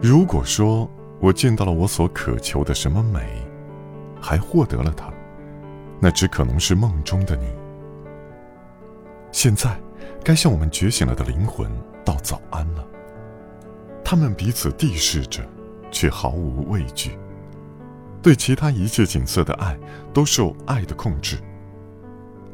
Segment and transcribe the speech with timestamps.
[0.00, 0.88] 如果说
[1.20, 3.42] 我见到了我所渴求的什么美，
[4.20, 5.12] 还获得了它，
[6.00, 7.46] 那只可能是梦中的你。
[9.32, 9.76] 现在，
[10.22, 11.68] 该向我们觉醒了的灵魂
[12.04, 12.86] 道早安了。
[14.04, 15.42] 他们彼此地视着，
[15.90, 17.18] 却毫无畏惧。
[18.22, 19.76] 对其他一切景色的爱，
[20.12, 21.38] 都受爱的控制。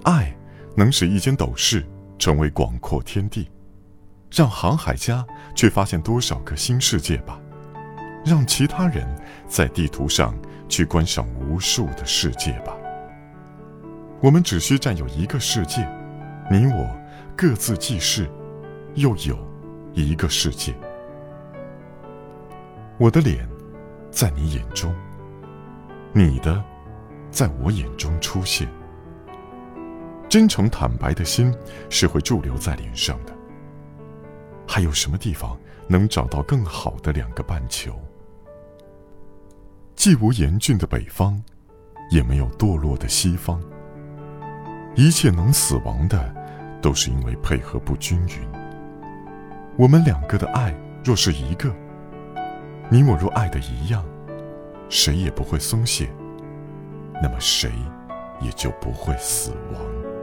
[0.03, 0.35] 爱
[0.75, 1.87] 能使一间斗室
[2.19, 3.51] 成为广阔天地，
[4.31, 7.39] 让航海家去发现多少个新世界吧，
[8.25, 9.07] 让其他人
[9.47, 10.35] 在地图上
[10.69, 12.75] 去观赏无数的世界吧。
[14.21, 15.87] 我们只需占有一个世界，
[16.51, 16.89] 你我
[17.37, 18.27] 各自既是，
[18.95, 19.39] 又有
[19.93, 20.75] 一个世界。
[22.97, 23.47] 我的脸，
[24.11, 24.95] 在你眼中。
[26.13, 26.65] 你的，
[27.31, 28.67] 在我眼中出现。
[30.29, 31.55] 真诚坦白的心
[31.91, 33.35] 是会驻留在脸上的。
[34.67, 37.95] 还有什么地方能找到更好的两个半球？
[40.05, 41.43] 既无严峻的北方，
[42.11, 43.59] 也没有堕落的西方。
[44.95, 46.31] 一切能死亡的，
[46.83, 48.37] 都是因为配合不均匀。
[49.79, 51.75] 我们两个的爱若是一个，
[52.91, 54.05] 你我若爱的一样。
[54.91, 56.11] 谁也不会松懈，
[57.23, 57.73] 那么谁
[58.43, 60.14] 也就不会死亡。